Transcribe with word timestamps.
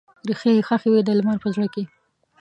ریښې 0.27 0.51
یې 0.55 0.61
ښخې 0.67 0.89
وي 0.91 1.01
د 1.05 1.09
لمر 1.19 1.37
په 1.43 1.49
زړه 1.55 1.67
کې 1.73 1.83